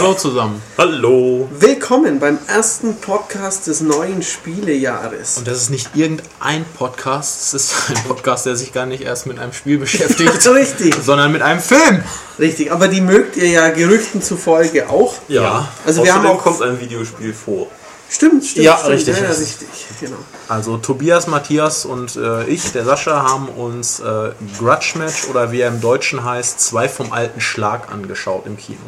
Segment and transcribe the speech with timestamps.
[0.00, 0.62] Hallo zusammen.
[0.78, 1.48] Hallo.
[1.58, 5.38] Willkommen beim ersten Podcast des neuen Spielejahres.
[5.38, 9.26] Und das ist nicht irgendein Podcast, es ist ein Podcast, der sich gar nicht erst
[9.26, 12.04] mit einem Spiel beschäftigt, Richtig, sondern mit einem Film.
[12.38, 12.70] richtig.
[12.70, 15.14] Aber die mögt ihr ja Gerüchten zufolge auch.
[15.26, 15.66] Ja.
[15.84, 17.66] Also wir haben Außerdem auch- kommt ein Videospiel vor.
[18.08, 18.64] Stimmt, stimmt.
[18.66, 18.92] Ja, stimmt.
[18.94, 19.46] richtig, Ja, ja, richtig.
[19.68, 19.68] richtig.
[20.00, 20.18] Genau.
[20.46, 24.30] Also Tobias, Matthias und äh, ich, der Sascha, haben uns äh,
[24.60, 28.78] Grudge Match oder wie er im Deutschen heißt, zwei vom alten Schlag angeschaut im Kino.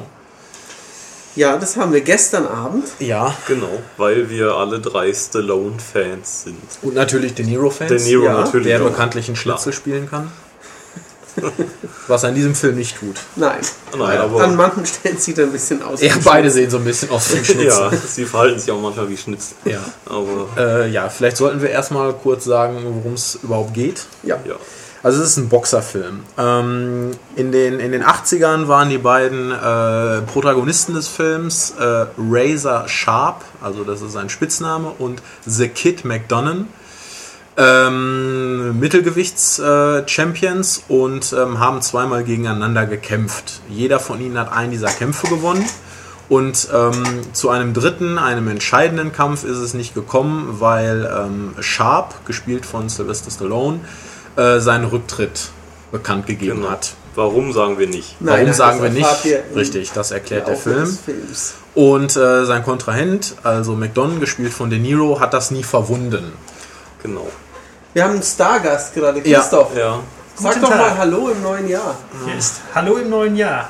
[1.37, 2.85] Ja, das haben wir gestern Abend.
[2.99, 3.35] Ja.
[3.47, 6.59] Genau, weil wir alle drei Stallone-Fans sind.
[6.83, 7.89] Und natürlich De Niro-Fans.
[7.89, 8.67] De Niro Ja, natürlich.
[8.67, 8.87] Der auch.
[8.91, 10.31] bekanntlich einen Schnitzel spielen kann.
[12.09, 13.17] Was er in diesem Film nicht tut.
[13.37, 13.61] Nein.
[13.97, 16.03] Nein, An aber manchen Stellen sieht er ein bisschen aus.
[16.03, 17.65] Ja, beide sehen so ein bisschen aus wie Schnitzel.
[17.69, 19.55] ja, sie verhalten sich auch manchmal wie Schnitzel.
[19.65, 19.79] Ja.
[20.07, 24.05] Aber Äh, ja, vielleicht sollten wir erstmal kurz sagen, worum es überhaupt geht.
[24.25, 24.39] Ja.
[24.47, 24.57] ja,
[25.03, 26.21] Also es ist ein Boxerfilm.
[26.37, 32.87] Ähm, in, den, in den 80ern waren die beiden äh, Protagonisten des Films äh, Razor
[32.87, 36.67] Sharp, also das ist sein Spitzname, und The Kid McDonough.
[37.57, 43.61] Ähm, Mittelgewichts-Champions und ähm, haben zweimal gegeneinander gekämpft.
[43.69, 45.65] Jeder von ihnen hat einen dieser Kämpfe gewonnen.
[46.29, 52.25] Und ähm, zu einem dritten, einem entscheidenden Kampf ist es nicht gekommen, weil ähm, Sharp,
[52.25, 53.81] gespielt von Sylvester Stallone,
[54.41, 55.51] äh, seinen Rücktritt
[55.93, 56.71] bekannt gegeben genau.
[56.71, 56.95] hat.
[57.15, 58.21] Warum sagen wir nicht?
[58.21, 59.27] Nein, Warum nein, sagen wir nicht?
[59.55, 60.97] Richtig, das erklärt der Film.
[61.75, 66.33] Und äh, sein Kontrahent, also McDonald, gespielt von De Niro, hat das nie verwunden.
[67.03, 67.29] Genau.
[67.93, 69.41] Wir haben einen Stargast gerade, Ja.
[69.41, 69.77] Christoph.
[69.77, 70.01] Ja,
[70.37, 70.99] Sag Guten doch mal Tag.
[70.99, 71.97] Hallo im neuen Jahr.
[72.25, 73.69] Hier ist Hallo im neuen Jahr.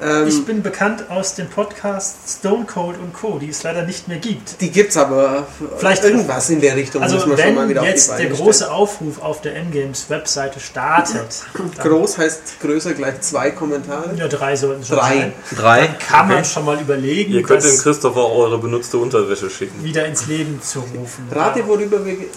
[0.00, 4.06] Ähm, Ich bin bekannt aus dem Podcast Stone Cold und Co., die es leider nicht
[4.06, 4.60] mehr gibt.
[4.60, 5.46] die gibt's aber
[5.76, 8.22] Vielleicht- irgendwas in der Richtung Also müssen wir schon mal wenn wieder jetzt auf die
[8.28, 11.70] der große Aufruf auf der Endgames Webseite startet, stellen.
[11.76, 14.14] dann, Groß heißt größer gleich zwei Kommentare.
[14.16, 15.16] ja, drei sollten schon Drei.
[15.18, 15.86] sein, Drei.
[16.08, 19.82] kann man schon mal überlegen, ihr könnt dem Christopher auch eure benutzte Unterwäsche schicken.
[19.82, 21.26] wieder ins Leben zu rufen.
[21.32, 22.28] Rate, worüber wir ge-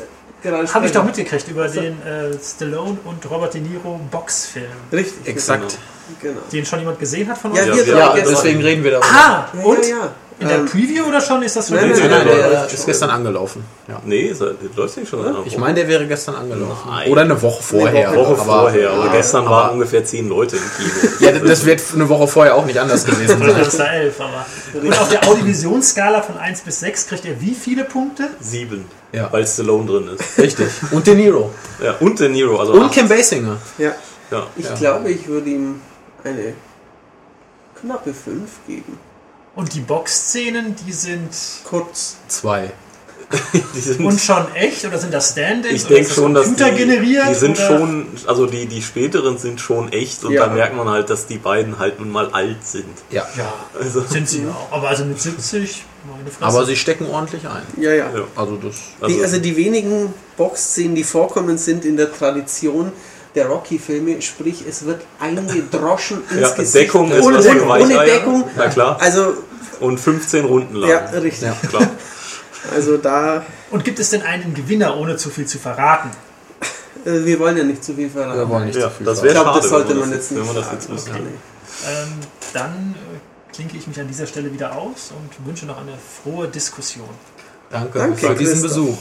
[0.41, 0.73] gerade sprechen.
[0.73, 4.65] Habe ich doch mitgekriegt über den äh, Stallone und Robert De Niro Boxfilm.
[4.91, 5.27] Richtig.
[5.27, 5.61] Exakt.
[5.61, 5.73] Genau.
[6.51, 8.35] Den schon jemand gesehen hat von Ja, wir- drei Ja, gestern.
[8.35, 9.07] deswegen reden wir darüber.
[9.11, 9.83] Ah, Ja, und?
[9.85, 10.11] ja, ja.
[10.39, 12.83] In der Ähm, Preview oder schon ist das schon Nein, nein, Nein, nein, der ist
[12.87, 13.63] gestern angelaufen.
[13.87, 14.01] Ja.
[14.03, 15.23] Nee, seit- läuft nicht schon.
[15.45, 16.89] Ich meine, der wäre gestern angelaufen.
[16.89, 17.11] Nein.
[17.11, 18.09] Oder eine Woche vorher.
[18.09, 21.13] Eine Woche aber, vorher, aber Ja, gestern aber- waren ungefähr zehn Leute im Kino.
[21.19, 23.55] Ja, das wird eine Woche vorher auch nicht anders gewesen sein.
[23.55, 24.45] Das der 11, aber.
[24.81, 28.29] Und auf der Audivisionsskala von 1 bis 6 kriegt ihr wie viele Punkte?
[28.39, 29.27] Sieben, Ja.
[29.31, 30.39] weil Stallone drin ist.
[30.39, 30.67] Richtig.
[30.89, 31.51] Und De Niro.
[31.83, 32.91] Ja, und De Niro, also Und.
[32.91, 33.57] Kim Basinger.
[33.77, 33.91] ja.
[34.31, 34.47] Ja.
[34.55, 34.73] Ich Ja.
[34.75, 35.81] glaube, ich würde ihm
[36.23, 36.53] eine
[37.79, 38.97] knappe 5 geben.
[39.55, 41.29] Und die Boxszenen, die sind
[41.65, 42.17] Kurz.
[42.27, 42.71] Zwei.
[43.73, 45.73] Die sind und schon echt oder sind das Stand-ins?
[45.83, 47.29] Ich denke schon, dass die, Computer generiert?
[47.29, 47.67] die sind oder?
[47.67, 50.47] schon, also die, die späteren sind schon echt und Ja.
[50.47, 52.89] da merkt man halt, dass die beiden halt nun mal alt sind.
[53.09, 53.25] Ja.
[53.37, 54.75] Ja, Also, sind sie auch.
[54.75, 56.43] Aber also mit 70, meine Fresse.
[56.45, 57.63] Aber sie stecken ordentlich ein.
[57.81, 58.09] Ja, ja.
[58.13, 58.23] ja.
[58.35, 58.75] Also das.
[58.99, 62.91] Also, die, also die wenigen Boxszenen, die vorkommen, sind in der Tradition
[63.35, 66.75] der Rocky-Filme, sprich es wird eingedroschen ins ja, Gesicht.
[66.87, 68.05] Deckung ist ohne, für ohne, ohne.
[68.05, 68.43] Deckung.
[68.55, 68.97] Na klar.
[68.99, 69.33] Also,
[69.79, 70.89] Und 15 Runden lang.
[70.89, 71.43] ja, richtig.
[71.49, 71.55] Ja.
[71.69, 71.89] Klar.
[72.75, 76.11] Also da, Und gibt es denn einen Gewinner, ohne zu viel zu verraten?
[77.05, 78.37] äh, wir wollen ja nicht zu viel verraten.
[78.37, 80.17] Wir wollen nicht Ja, zu viel das wäre glaube, das schade, sollte wenn man das
[80.19, 81.07] jetzt nicht wenn man das jetzt.
[81.09, 81.21] Okay.
[81.87, 82.07] Ähm,
[82.53, 85.93] dann äh, klinke ich mich an dieser Stelle wieder aus und wünsche noch eine
[86.23, 87.09] frohe Diskussion.
[87.71, 88.69] Danke, Danke, für diesen Christoph.
[88.85, 88.97] Besuch.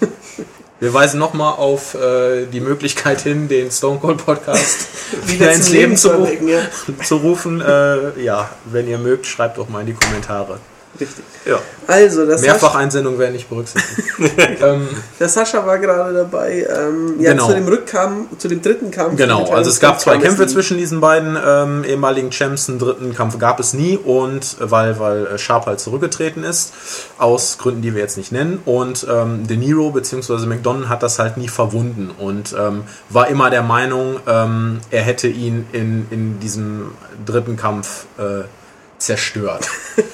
[0.84, 4.88] Wir weisen nochmal auf äh, die Möglichkeit hin, den Stone Cold Podcast
[5.26, 6.60] wieder ins Leben zu, ru erwecken, ja.
[7.02, 7.62] zu rufen.
[7.62, 10.58] Äh, ja, wenn ihr mögt, schreibt doch mal in die Kommentare.
[11.00, 11.24] Richtig.
[11.44, 11.58] Ja.
[11.86, 14.08] Also, das Mehrfach-Einsendungen werden nicht berücksichtigt.
[14.62, 14.88] ähm,
[15.18, 16.66] Der Sascha war gerade dabei.
[16.70, 17.48] Ähm, ja, Genau.
[17.48, 19.16] zu dem Rückkampf, zu dem dritten Kampf.
[19.16, 22.68] Genau, also es gab zwei Kämpfe zwischen diesen beiden ähm, ehemaligen Champs.
[22.68, 26.72] Einen dritten Kampf gab es nie und äh, weil, weil äh, Sharp halt zurückgetreten ist,
[27.18, 28.60] aus Gründen, die wir jetzt nicht nennen.
[28.64, 30.46] Und ähm, De Niro bzw.
[30.46, 35.28] McDonald hat das halt nie verwunden und ähm, war immer der Meinung, ähm, er hätte
[35.28, 36.92] ihn in, in diesem
[37.26, 38.44] dritten Kampf äh,
[39.04, 39.66] zerstört.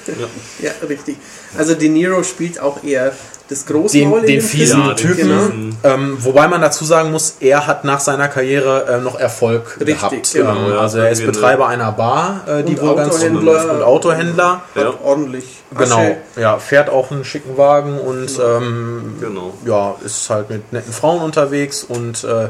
[0.61, 1.17] Ja, richtig.
[1.57, 3.13] Also De Niro spielt auch eher
[3.49, 4.95] das große Den- in den fiesen Film.
[4.95, 5.17] Typen.
[5.17, 5.45] Genau.
[5.45, 9.77] Diesen- Ähm, wobei man dazu sagen muss, er hat nach seiner Karriere äh, noch Erfolg
[9.79, 10.33] Richtig, gehabt.
[10.33, 10.55] genau.
[10.67, 13.81] Ähm, Ja, also er ist Betreiber einer Bar, äh, die wohl ganz gut läuft und
[13.81, 14.61] Autohändler.
[14.75, 14.93] Hat Ja.
[15.03, 15.45] ordentlich.
[15.77, 16.17] Genau, Asche.
[16.39, 19.53] ja, fährt auch einen schicken Wagen und ähm, Genau.
[19.65, 22.49] ja, ist halt mit netten Frauen unterwegs und äh,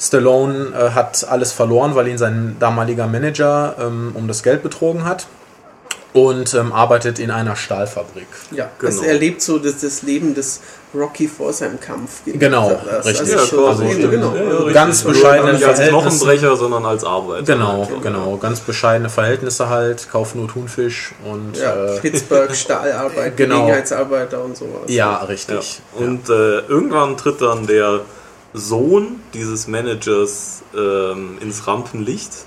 [0.00, 5.04] Stallone äh, hat alles verloren, weil ihn sein damaliger Manager ähm, um das Geld betrogen
[5.04, 5.26] hat.
[6.14, 8.26] Und ähm, arbeitet in einer Stahlfabrik.
[8.50, 8.90] Ja, Genau.
[8.92, 10.60] also er lebt so das, das Leben des
[10.94, 12.22] Rocky vor seinem Kampf.
[12.24, 13.36] Genau, Das- richtig.
[13.36, 14.34] Also so, Also eben, genau.
[14.34, 14.72] Ja, ja, richtig.
[14.74, 16.08] Ganz Nur bescheidene Nicht als Verhältnisse.
[16.16, 17.42] Knochenbrecher, sondern als Arbeiter.
[17.52, 18.02] Genau, Halt.
[18.02, 18.36] genau.
[18.38, 23.56] Ganz bescheidene Verhältnisse halt, kaufen nur Thunfisch und Ja, äh, Pittsburgh, Stahlarbeit, Genau.
[23.56, 24.80] Gelegenheitsarbeiter und sowas.
[24.86, 25.16] ja, Ja.
[25.24, 25.82] richtig.
[25.94, 28.00] Und äh, irgendwann tritt dann der
[28.54, 32.46] Sohn dieses Managers ähm, ins Rampenlicht,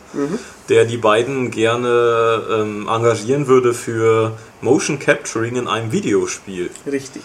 [0.70, 6.72] der die beiden gerne ähm, engagieren würde für Motion Capturing in einem Videospiel.
[6.86, 7.22] Richtig.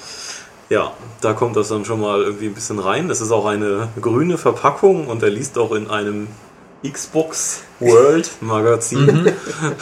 [0.68, 3.08] Ja, da kommt das dann schon mal irgendwie ein bisschen rein.
[3.08, 6.26] Das ist auch eine grüne Verpackung und er liest auch in einem
[6.92, 9.32] Xbox World Magazin.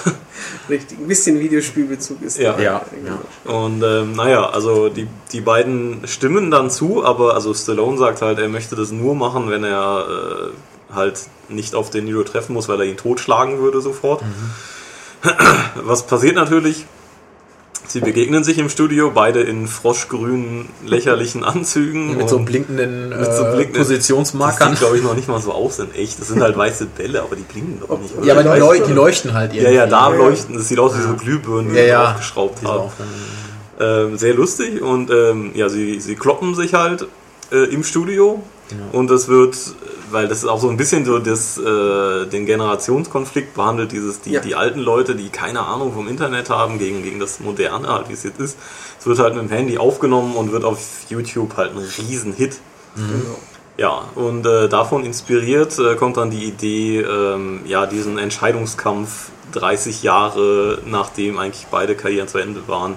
[0.69, 0.99] Richtig.
[0.99, 2.53] Ein bisschen Videospielbezug ist Ja.
[2.55, 2.62] da.
[2.62, 2.85] Ja,
[3.45, 3.59] Genau.
[3.65, 8.39] Und ähm, naja, also die, die beiden stimmen dann zu, aber also Stallone sagt halt,
[8.39, 10.06] er möchte das nur machen, wenn er
[10.91, 14.23] äh, halt nicht auf den Niro treffen muss, weil er ihn totschlagen würde sofort.
[15.75, 16.87] Was passiert natürlich?
[17.86, 22.16] Sie begegnen sich im Studio, beide in froschgrünen, lächerlichen Anzügen.
[22.16, 24.70] Mit so blinkenden, Mit so äh, blinkenden- Positionsmarkern.
[24.70, 26.20] sieht, glaube ich, noch nicht mal so aus in echt.
[26.20, 28.16] Das sind halt weiße Bälle, aber die blinken doch nicht.
[28.16, 28.26] oder?
[28.26, 29.76] Ja, aber die, Leuchten leu die leuchten halt ja, irgendwie.
[29.76, 30.16] ja, da Ja.
[30.16, 30.56] leuchten.
[30.56, 32.10] Das sieht aus wie so Glühbirnen, die ja, ja.
[32.12, 32.90] aufgeschraubt Diese haben.
[33.81, 37.06] Ähm, sehr lustig und ähm, ja, sie, sie kloppen sich halt
[37.52, 38.42] äh, im Studio
[38.92, 39.56] und das wird,
[40.14, 44.31] weil das ist auch so ein bisschen so das, äh, den Generationskonflikt behandelt, dieses, die,
[44.32, 44.40] Ja.
[44.40, 48.14] die alten Leute, die keine Ahnung vom Internet haben, gegen, gegen das Moderne halt, wie
[48.14, 48.56] es jetzt ist.
[48.99, 50.78] Es wird halt mit dem Handy aufgenommen und wird auf
[51.11, 52.56] YouTube halt ein Riesenhit.
[52.96, 53.37] Genau.
[53.76, 60.02] Ja, und äh, davon inspiriert äh, kommt dann die Idee, ähm, ja, diesen Entscheidungskampf 30
[60.05, 62.96] Jahre nachdem eigentlich beide Karrieren zu Ende waren,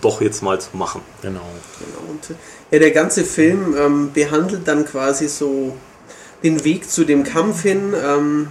[0.00, 1.00] doch jetzt mal zu machen.
[1.20, 1.40] Genau.
[1.40, 2.10] Genau.
[2.12, 2.34] Und äh,
[2.70, 5.76] ja, der ganze Film ähm, behandelt dann quasi so
[6.44, 7.94] den Weg zu dem Kampf hin.
[8.00, 8.48] Ähm,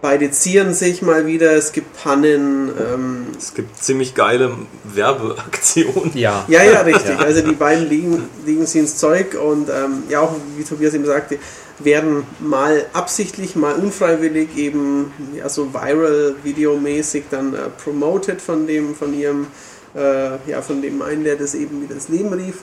[0.00, 2.70] beide zieren sich mal wieder, es gibt Pannen.
[2.70, 6.16] Ähm, Es gibt ziemlich geile Werbeaktionen.
[6.16, 6.44] Ja.
[6.48, 7.18] ja, ja, richtig.
[7.18, 11.06] Also die beiden liegen, liegen sie ins Zeug und ähm, ja, auch wie Tobias eben
[11.06, 11.38] sagte,
[11.78, 19.18] werden mal absichtlich, mal unfreiwillig eben ja, so viral-videomäßig dann äh, promoted von dem, von
[19.18, 19.46] ihrem,
[19.94, 22.62] äh, ja, von dem einen, der das eben wieder ins Leben rief.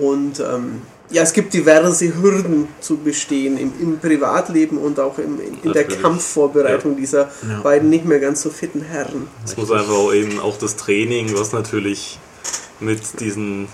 [0.00, 5.40] Und ähm, ja, es gibt diverse Hürden zu bestehen im, im Privatleben und auch im,
[5.40, 5.84] in, in der.
[5.84, 7.60] Kampfvorbereitung dieser Ja.
[7.62, 9.28] beiden nicht mehr ganz so fitten Herren.
[9.44, 12.18] Es muss einfach auch eben auch das Training, was natürlich
[12.80, 13.68] mit diesen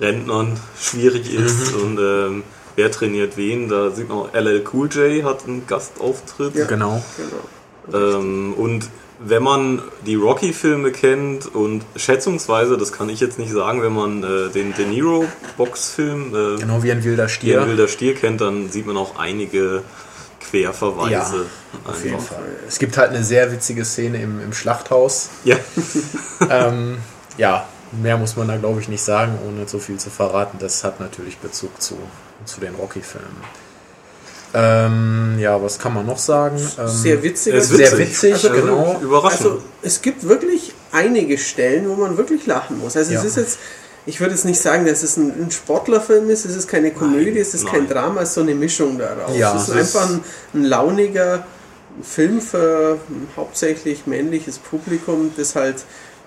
[0.00, 2.42] Rentnern schwierig ist und ähm,
[2.76, 3.68] wer trainiert wen.
[3.68, 6.54] Da sieht man auch LL Cool J hat einen Gastauftritt.
[6.54, 6.66] Ja.
[6.66, 7.02] Genau.
[7.16, 7.42] Genau.
[7.92, 8.88] Ähm, und
[9.18, 14.22] wenn man die Rocky-Filme kennt und schätzungsweise, das kann ich jetzt nicht sagen, wenn man
[14.22, 17.60] äh, den De Niro-Boxfilm äh, Genau wie ein wilder Stier.
[17.60, 17.68] Stier.
[17.68, 19.82] Wilder Stier kennt, dann sieht man auch einige
[20.50, 21.10] Querverweise.
[21.12, 22.36] Ja, Auf jeden einfach.
[22.36, 22.44] Fall.
[22.68, 25.30] Es gibt halt eine sehr witzige Szene im, im Schlachthaus.
[25.44, 25.56] Ja,
[26.50, 26.98] ähm,
[27.38, 30.58] ja, mehr muss man da glaube ich nicht sagen, ohne zu viel zu verraten.
[30.60, 31.98] Das hat natürlich Bezug zu,
[32.44, 33.65] zu den Rocky-Filmen.
[34.54, 36.56] Ähm, ja, was kann man noch sagen?
[36.78, 37.54] Ähm, Sehr witzig.
[37.54, 38.32] es ist Sehr witzig.
[38.32, 38.98] witzig, Also, genau.
[39.02, 39.40] überraschend.
[39.46, 42.96] Also es gibt wirklich einige Stellen, wo man wirklich lachen muss.
[42.96, 43.18] Also Ja.
[43.20, 43.58] es ist jetzt,
[44.06, 47.32] ich würde jetzt nicht sagen, dass es ein, ein Sportlerfilm ist, es ist keine Komödie,
[47.32, 47.88] Nein, es ist kein nein.
[47.88, 49.36] Drama, es ist so eine Mischung daraus.
[49.36, 50.20] Ja, es ist es einfach ein,
[50.54, 51.44] ein launiger
[52.02, 55.76] Film für ein hauptsächlich männliches Publikum, das halt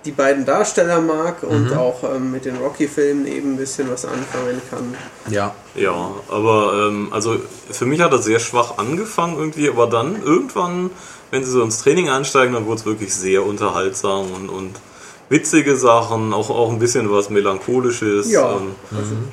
[0.05, 1.49] die beiden Darsteller mag Mhm.
[1.49, 4.95] und auch ähm, mit den Rocky-Filmen eben ein bisschen was anfangen kann.
[5.29, 7.35] Ja, ja, aber ähm, also
[7.69, 10.89] für mich hat das sehr schwach angefangen irgendwie, aber dann irgendwann,
[11.31, 14.79] wenn sie so ins Training einsteigen, dann wurde es wirklich sehr unterhaltsam und, und
[15.27, 18.31] witzige Sachen, auch, auch ein bisschen was Melancholisches.
[18.31, 18.53] Ja.
[18.53, 18.71] Ähm,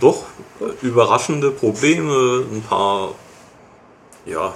[0.00, 0.24] Doch,
[0.60, 3.12] äh, überraschende Probleme, ein paar,
[4.26, 4.52] ja,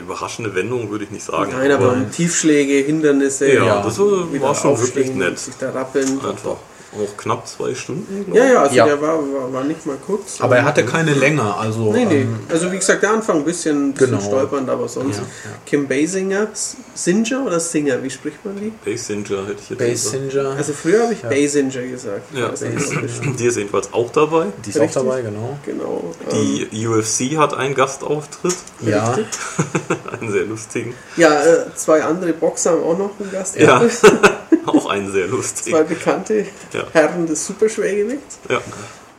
[0.00, 1.52] überraschende Wendungen würde ich nicht sagen.
[1.52, 5.38] Nein, aber Tiefschläge, Hindernisse, Ja, das war- schon wirklich nett.
[5.38, 6.20] sich da rappeln.
[6.24, 6.56] einfach
[7.00, 8.32] auch knapp zwei Stunden.
[8.34, 8.52] Ja, ich.
[8.52, 8.86] ja, also Ja.
[8.86, 10.40] der war, war, war nicht mal kurz.
[10.40, 12.20] aber er hatte keine Länge, also Nee, nee.
[12.22, 14.20] ähm, Also wie gesagt, der Anfang ein bisschen, bisschen Genau.
[14.22, 15.16] stolpernd, aber sonst.
[15.16, 15.50] Ja, ja.
[15.64, 16.48] Kim Basinger,
[16.94, 18.72] Singer oder Singer, wie spricht man die?
[18.84, 19.78] Basinger hätte ich jetzt gesagt.
[20.24, 22.22] Basinger, Also früher habe ich Basinger gesagt.
[22.34, 22.64] Ja, ist-
[23.38, 24.46] die ist jedenfalls auch dabei.
[24.64, 25.02] die ist auch richtig.
[25.02, 25.58] dabei, genau.
[25.64, 26.14] genau.
[26.30, 29.26] ähm, Die UFC hat einen Gastauftritt, Ja, Richtig.
[30.20, 30.94] einen sehr lustigen.
[31.16, 33.56] ja, äh, zwei andere Boxer haben auch noch einen Gast.
[33.56, 33.82] Ja,
[34.74, 35.76] auch einen sehr lustigen.
[35.76, 36.84] Zwei bekannte Ja.
[36.92, 38.38] Herren des Superschwergewichts.
[38.48, 38.60] Ja.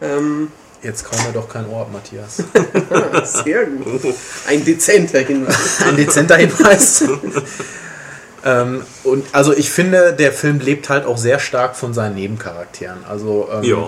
[0.02, 0.52] Ähm,
[0.84, 2.44] jetzt kaum mir doch kein Ohr ab, Matthias.
[3.44, 4.02] sehr gut.
[4.48, 5.82] Ein dezenter Hinweis.
[5.88, 7.04] Ein dezenter Hinweis.
[8.46, 13.04] ähm, und also ich finde, der Film lebt halt auch sehr stark von seinen Nebencharakteren.
[13.08, 13.88] Also ähm, Ja,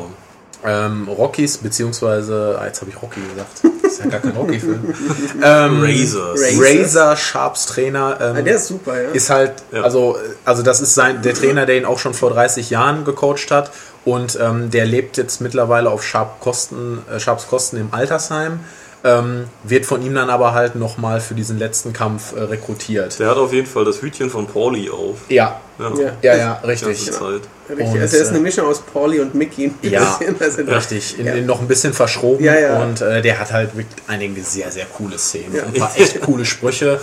[0.66, 4.94] ähm, Rockies, beziehungsweise, ah, jetzt habe ich Rocky gesagt, das ist ja gar kein Rocky-Film.
[5.44, 6.42] ähm, Razors.
[6.42, 6.60] Razors.
[6.62, 8.18] Razor Sharps Trainer.
[8.22, 9.10] Ähm, Ah, der ist super, ja.
[9.12, 9.82] ist halt, Ja.
[9.84, 13.51] also, also das ist sein, der Trainer, der ihn auch schon vor 30 Jahren gecoacht
[13.51, 13.72] hat
[14.06, 18.60] und ähm, der lebt jetzt mittlerweile auf Sharp Kosten, äh, Sharps Kosten im Altersheim,
[19.03, 23.18] ähm, wird von ihm dann aber halt nochmal für diesen letzten Kampf äh, rekrutiert.
[23.20, 25.18] Der hat auf jeden Fall das Hütchen von Pauli auf.
[25.29, 26.36] Ja, Ja, Ja.
[26.38, 27.10] ja, richtig.
[27.12, 27.41] Zeit.
[27.70, 27.88] Richtig.
[27.88, 29.68] Und, also er ist äh, eine Mischung aus Pauli und Mickey.
[29.68, 30.39] ein Ja, bisschen.
[30.41, 31.34] Also, Richtig, in, Ja.
[31.36, 32.82] in noch ein bisschen verschroben Ja, ja.
[32.84, 35.63] und äh, der hat halt wirklich einige sehr, sehr coole Szenen, Ja.
[35.63, 37.00] ein paar echt coole Sprüche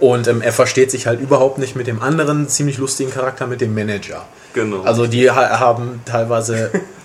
[0.00, 3.60] und ähm, er versteht sich halt überhaupt nicht mit dem anderen ziemlich lustigen Charakter, mit
[3.60, 4.24] dem Manager.
[4.54, 4.82] Genau.
[4.82, 6.70] Also die ha haben teilweise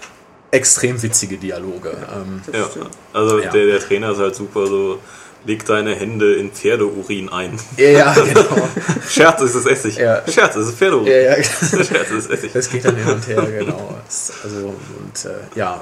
[0.51, 1.89] extrem witzige Dialoge.
[2.13, 2.67] Ähm, ja.
[3.13, 3.51] Also Ja.
[3.51, 4.99] Der, der Trainer ist halt super so.
[5.45, 7.57] Leg deine Hände in Pferdeurin ein.
[7.77, 8.67] ja, genau.
[9.07, 9.95] Scherz ist es Essig.
[9.97, 10.21] Ja.
[10.27, 11.07] Scherz ist es Pferdeurin.
[11.07, 11.35] ja, ja.
[11.43, 12.51] Scherz ist es Essig.
[12.53, 13.95] Das geht dann hin und her, genau.
[14.43, 15.81] Also, und äh, ja,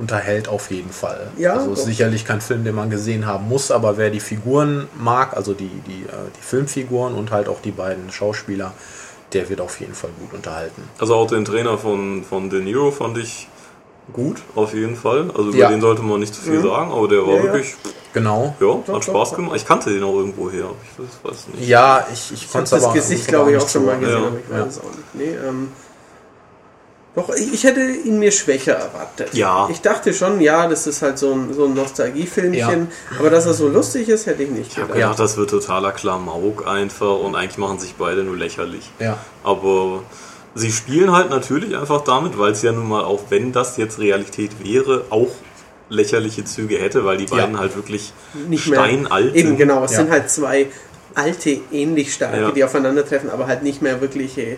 [0.00, 1.28] unterhält auf jeden Fall.
[1.38, 4.88] Ja, also ist sicherlich kein Film, den man gesehen haben muss, aber wer die Figuren
[4.98, 8.72] mag, also die, die, äh, die Filmfiguren und halt auch die beiden Schauspieler,
[9.32, 10.82] der wird auf jeden Fall gut unterhalten.
[10.98, 13.48] Also auch den Trainer von, von De Niro fand ich
[14.12, 15.30] gut, auf jeden Fall.
[15.36, 15.68] Also über Ja.
[15.70, 16.62] den sollte man nicht zu viel Mhm.
[16.68, 17.42] sagen, aber der war Ja, ja.
[17.44, 17.74] wirklich,
[18.12, 18.54] Genau.
[18.60, 19.36] ja, hat doch, Spaß doch.
[19.36, 19.56] gemacht.
[19.56, 20.66] Ich kannte den auch irgendwo her.
[20.82, 21.68] Ich weiß, weiß nicht.
[21.68, 22.94] Ja, ich, ich Ich konnte das aber.
[22.94, 24.64] Gesicht, glaube ich, auch schon mal gesehen, Ja, aber ich ja.
[24.66, 25.14] weiß es auch nicht.
[25.14, 25.68] Nee, ähm,
[27.16, 29.32] doch, ich, ich hätte ihn mir schwächer erwartet.
[29.34, 29.68] Ja.
[29.70, 32.88] Ich dachte schon, ja, das ist halt so ein, so ein Nostalgiefilmchen,
[33.20, 35.00] aber dass er so lustig ist, hätte ich nicht Ich habe gedacht.
[35.12, 38.90] gedacht, das wird totaler Klamauk einfach und eigentlich machen sich beide nur lächerlich.
[38.98, 39.16] Ja.
[39.44, 40.02] Aber
[40.54, 43.98] sie spielen halt natürlich einfach damit, weil es ja nun mal, auch wenn das jetzt
[43.98, 45.28] Realität wäre, auch
[45.88, 47.60] lächerliche Züge hätte, weil die beiden Ja.
[47.60, 48.12] halt wirklich
[48.48, 48.80] Nicht mehr.
[48.80, 49.56] steinalt Eben, sind.
[49.58, 49.98] genau, es Ja.
[49.98, 50.66] sind halt zwei
[51.14, 52.50] alte, ähnlich starke, Ja.
[52.50, 54.56] die aufeinandertreffen, aber halt nicht mehr wirkliche äh,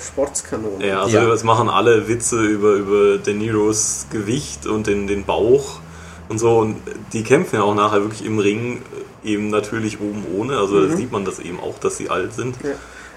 [0.00, 0.80] Sportskanonen.
[0.82, 5.80] Ja, also es machen alle Witze über, über De Niros Gewicht und den, den Bauch
[6.28, 6.58] und so.
[6.58, 6.76] Und
[7.14, 8.82] die kämpfen ja auch nachher wirklich im Ring
[9.24, 10.58] eben natürlich oben ohne.
[10.58, 10.90] Also Mhm.
[10.90, 12.56] da sieht man das eben auch, dass sie alt sind.
[12.62, 12.70] Ja.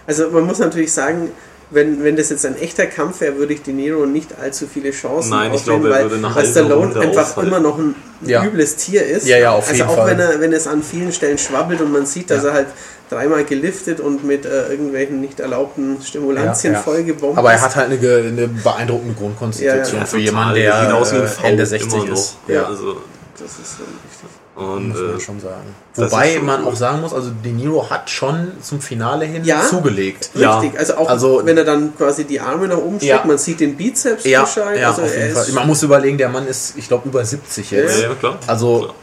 [0.07, 1.29] Also man muss natürlich sagen,
[1.75, 4.89] wenn, wenn das jetzt ein echter Kampf wäre, würde ich De Niro nicht allzu viele
[4.91, 7.47] Chancen Nein, ich glaube, er weil, weil Stallone einfach aushalten.
[7.49, 7.93] immer noch ein
[8.25, 8.43] Ja.
[8.43, 9.27] übles Tier ist.
[9.27, 10.07] Ja, ja, auf also jeden auch Fall.
[10.11, 12.49] wenn er, wenn es an vielen Stellen schwabbelt und man sieht, dass Ja.
[12.49, 12.67] er halt
[13.09, 16.83] dreimal geliftet und mit äh, irgendwelchen nicht erlaubten Stimulantien Ja, ja.
[16.83, 20.05] vollgebombt Aber er hat halt eine, ge- eine beeindruckende Grundkonstitution Ja, ja.
[20.05, 22.13] für jemanden, Der der sieht aus wie ein äh, Ende immer 60 noch.
[22.13, 22.37] ist.
[22.47, 22.97] Ja, Ja, also,
[23.39, 24.29] das ist richtig.
[24.55, 25.75] und, muss man äh, schon sagen.
[25.95, 29.61] Wobei schon man auch sagen muss, also De Niro hat schon zum Finale hin Ja.
[29.67, 30.29] zugelegt.
[30.33, 30.59] Ja.
[30.59, 33.25] Richtig, also auch Also- wenn er dann quasi die Arme nach oben streckt, Ja.
[33.25, 35.51] man sieht den Bizeps Ja, ja also auf jeden Fall.
[35.53, 38.01] Man muss überlegen, der Mann ist, ich glaube, über 70 ja, jetzt.
[38.01, 38.37] ja, klar.
[38.47, 38.95] Also Klar.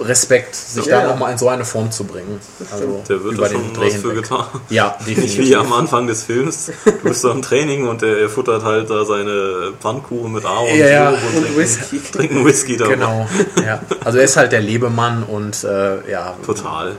[0.00, 1.08] Respekt, sich Ja, da ja.
[1.10, 2.40] nochmal in so eine Form zu bringen.
[2.72, 4.46] Also Der wird über da schon den Dreh was für getan.
[4.70, 5.46] Ja, Nicht definitiv.
[5.48, 6.70] wie am Anfang des Films.
[6.84, 10.74] Du bist da im Training und der, er futtert halt da seine Pfannkuchen mit Ahorn
[10.76, 11.08] Ja, ja.
[11.10, 12.00] und und trinkt, Whisky.
[12.12, 12.94] trinkt einen Whisky dabei.
[12.94, 13.26] Genau,
[13.64, 13.80] ja.
[14.04, 16.96] Also er ist halt der Lebemann und äh, ja, Total.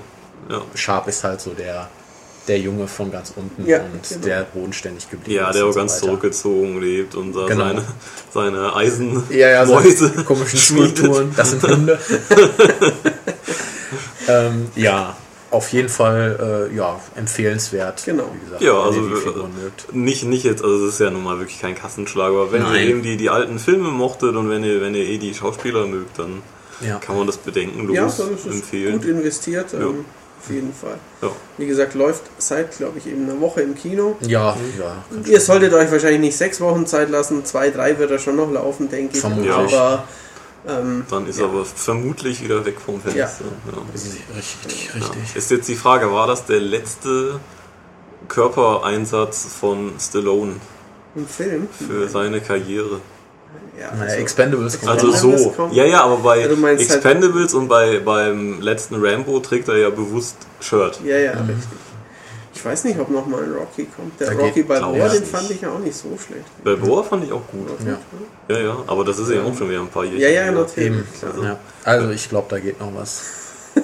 [0.50, 0.62] Ja.
[0.75, 1.88] Sharp ist halt so der,
[2.47, 4.25] der Junge von ganz unten Ja, und genau.
[4.25, 5.55] der bodenständig geblieben Ja, ist.
[5.55, 6.05] der und auch so ganz weiter.
[6.05, 7.47] zurückgezogen lebt und Genau.
[7.47, 7.83] seine,
[8.33, 10.97] seine Eisen Ja, ja, so Mäuse komischen schmiedet.
[10.97, 11.97] Skulpturen, das sind Hunde.
[14.27, 15.15] ähm, ja,
[15.51, 18.03] auf jeden Fall äh, ja, empfehlenswert.
[18.05, 18.29] Genau.
[18.33, 19.93] Wie gesagt, Ja, also äh, Figuren mögt.
[19.93, 22.75] nicht, nicht jetzt, also es ist ja nun mal wirklich kein Kassenschlag, aber wenn Nein.
[22.75, 25.85] ihr eben die, die alten Filme mochtet und wenn ihr, wenn ihr eh die Schauspieler
[25.85, 26.41] mögt, dann
[26.81, 26.97] Ja.
[26.97, 28.93] kann man das bedenkenlos Ja, es empfehlen.
[29.00, 29.79] gut investiert, Ja.
[30.43, 30.97] Auf jeden Fall.
[31.21, 31.29] Ja.
[31.57, 34.15] Wie gesagt, läuft seit, glaube ich, eben einer Woche im Kino.
[34.21, 35.03] Ja, ja.
[35.25, 38.51] Ihr solltet euch wahrscheinlich nicht sechs Wochen Zeit lassen, zwei, drei wird er schon noch
[38.51, 39.21] laufen, denke ich.
[39.21, 39.51] Vermutlich.
[39.53, 40.03] Aber
[40.67, 41.45] ähm, Dann ist Ja.
[41.45, 43.19] er aber vermutlich wieder weg vom Fenster.
[43.19, 43.31] Ja.
[43.93, 45.00] Richtig, Ja.
[45.00, 45.35] richtig.
[45.35, 47.39] Ist jetzt die Frage, war das der letzte
[48.27, 50.55] Körpereinsatz von Stallone
[51.15, 51.67] im Film.
[51.88, 53.00] für seine Karriere?
[53.80, 55.50] Ja, Naja, also, Expendables kommt Also so.
[55.50, 59.77] kommt- Ja, ja, aber bei Ja, halt- Expendables und bei, beim letzten Rambo trägt er
[59.77, 61.00] ja bewusst Shirt.
[61.03, 61.58] ja, ja, richtig.
[62.56, 64.18] Ich weiß nicht, ob noch mal ein Rocky kommt.
[64.20, 66.46] Der Da Rocky Balboa, ich den fand ich ja auch nicht so schlecht.
[66.63, 67.68] Bei Boa fand ich auch gut.
[67.86, 67.98] Ja.
[68.56, 70.18] Ja, ja, aber das ist ja auch schon wieder ein paar Jahre.
[70.18, 71.03] Ja, ja, natürlich.
[71.42, 71.58] Ja.
[71.84, 73.22] Also ich glaube, da geht noch was.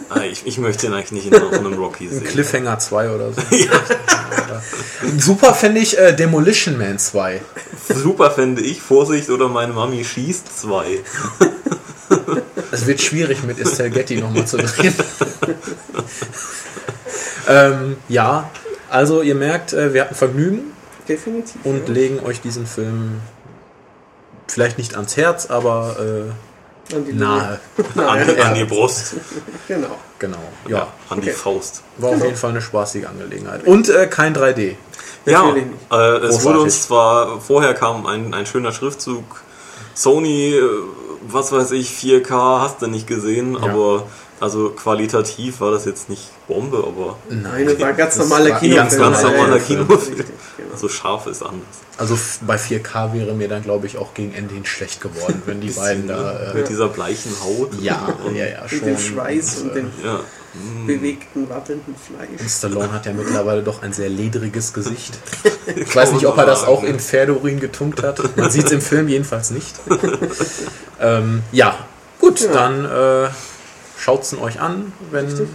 [0.09, 2.23] Ah, ich, ich möchte ihn eigentlich nicht in so einem Rocky Ein sehen.
[2.23, 3.41] Cliffhanger 2 oder so.
[5.17, 7.41] Super fände ich äh, Demolition Man 2.
[7.87, 10.99] Super fände ich, Vorsicht oder meine Mami schießt zwei.
[12.71, 14.93] Es wird schwierig mit Estelle Getty nochmal zu drehen.
[17.47, 18.49] ähm, ja,
[18.89, 20.71] also ihr merkt, äh, wir hatten Vergnügen
[21.07, 21.55] Definitiv.
[21.63, 21.93] und ja.
[21.93, 23.21] legen euch diesen Film
[24.47, 26.31] vielleicht nicht ans Herz, aber äh,
[26.93, 27.59] An die nahe.
[27.95, 29.15] An, an die Brust.
[29.67, 29.97] Genau.
[30.17, 30.37] Genau.
[30.67, 31.37] Ja, An die Okay.
[31.37, 31.83] Faust.
[31.97, 32.25] war auf Genau.
[32.25, 33.65] jeden Fall eine spaßige Angelegenheit.
[33.65, 34.75] Und äh, kein 3D.
[35.25, 36.45] Ja, Natürlich äh, es Großartig.
[36.45, 39.23] wurde uns zwar, vorher kam ein, ein schöner Schriftzug
[39.93, 40.63] Sony, äh,
[41.27, 44.07] was weiß ich, 4K hast du nicht gesehen, aber
[44.39, 48.75] also qualitativ war das jetzt nicht Bombe, aber Nein, das war ganz normaler Kinofilm.
[48.75, 49.87] ganz ganz normaler normaler Film.
[49.87, 50.15] Kinofilm.
[50.57, 50.75] Genau.
[50.77, 51.63] so scharf ist anders.
[51.97, 55.59] Also bei 4K wäre mir dann, glaube ich, auch gegen Ende hin schlecht geworden, wenn
[55.61, 56.51] die beiden da.
[56.51, 57.71] Äh, Mit dieser bleichen Haut.
[57.81, 58.79] ja, ja, ja, schon.
[58.79, 60.19] Mit dem Schweiß und äh, dem Ja.
[60.87, 61.97] bewegten, wartenden Und
[62.37, 62.51] Fleisch.
[62.51, 65.19] Stallone hat ja mittlerweile doch ein sehr ledriges Gesicht.
[65.75, 68.35] Ich weiß nicht, ob er das auch in Pferdeurin getunkt hat.
[68.37, 69.75] Man sieht es im Film jedenfalls nicht.
[70.99, 71.77] ähm, ja,
[72.19, 72.51] gut, Ja.
[72.51, 73.29] dann äh,
[73.99, 75.47] schaut es euch an, wenn Richtig.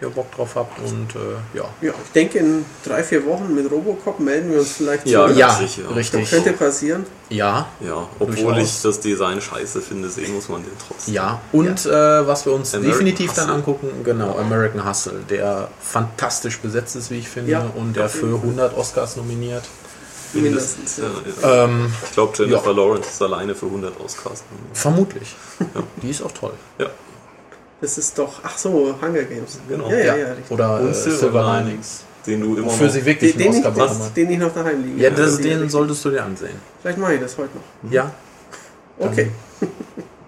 [0.00, 0.78] ihr Bock drauf habt.
[0.80, 1.64] Und äh, ja.
[1.80, 5.36] Ja, ich denke, in drei, vier Wochen mit Robocop melden wir uns vielleicht Ja, zurück.
[5.38, 5.82] Ja, sicher.
[5.94, 6.28] richtig.
[6.30, 7.06] Könnte passieren.
[7.28, 11.14] Ja, Ja, obwohl ich das Design scheiße finde, sehen muss man den trotzdem.
[11.14, 11.40] ja.
[11.52, 13.54] Und Äh, was wir uns American definitiv dann Hustle.
[13.54, 18.26] angucken, genau, American Hustle, der fantastisch besetzt ist, wie ich finde, Ja, und der für
[18.28, 18.34] Fall.
[18.40, 19.62] 100 Oscars nominiert.
[20.34, 20.96] Mindestens.
[20.98, 21.48] Ja, Ja.
[21.56, 21.64] ja.
[21.64, 22.76] Ähm, Ich glaube, Jennifer Ja.
[22.76, 24.42] Lawrence ist alleine für 100 Oscars.
[24.72, 25.36] vermutlich.
[26.02, 26.54] Die ist auch toll.
[26.78, 26.86] Ja.
[27.82, 29.58] Das ist doch, ach so, Hunger Games.
[29.68, 29.90] Genau.
[29.90, 30.50] Ja, ja, ja, richtig.
[30.50, 32.04] Oder Und äh, Silver Silver Linings.
[32.24, 34.82] Den du immer Wofür noch sie wirklich Den, den, ich, Oscar den, ich noch daheim
[34.84, 35.02] liege.
[35.02, 36.54] Ja, das, Die- den solltest du dir ansehen.
[36.80, 37.92] Vielleicht mache ich das heute noch.
[37.92, 38.10] Ja,
[38.98, 39.30] Okay,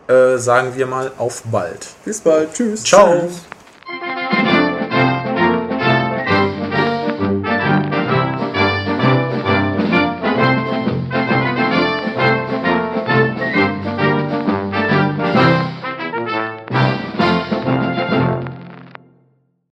[0.08, 1.86] äh, sagen wir mal auf bald.
[2.04, 2.52] bis bald.
[2.52, 2.82] Tschüss.
[2.82, 3.20] Ciao.
[3.20, 3.42] Tschüss.